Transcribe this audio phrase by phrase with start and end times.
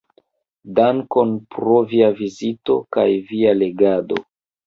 [0.79, 4.19] Dankon pro via vizito kaj via legado.